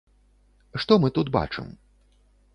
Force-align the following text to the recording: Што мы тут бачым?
Што 0.85 0.97
мы 1.03 1.13
тут 1.19 1.31
бачым? 1.37 1.71